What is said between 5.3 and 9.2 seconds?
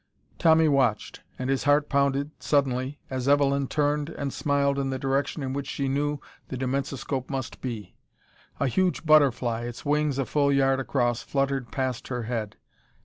in which she knew the dimensoscope must be. A huge